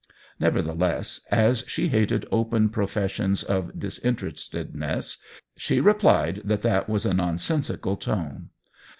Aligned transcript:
Nevertheless, 0.39 1.21
as 1.29 1.63
she 1.67 1.89
hated 1.89 2.25
open 2.31 2.69
professions 2.69 3.41
THE 3.41 3.53
WHEEL 3.53 3.55
OF 3.59 3.63
TIME 3.65 3.67
II 3.67 3.69
of 3.75 3.79
disinterestedness, 3.79 5.17
she 5.57 5.79
replied 5.79 6.41
that 6.43 6.63
that 6.63 6.89
was 6.89 7.05
a 7.05 7.13
nonsensical 7.13 7.97
tone. 7.97 8.49